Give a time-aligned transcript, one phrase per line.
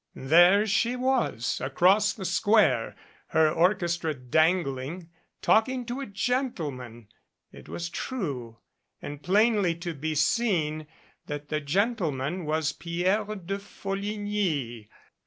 [0.15, 2.95] There she was across the square,
[3.27, 5.11] her orchestra dangling,
[5.43, 7.09] talking to a gentleman.
[7.51, 8.57] It was true;
[8.99, 10.87] and plainly to be seen
[11.27, 14.89] that the gentleman was Pierre de Folligny.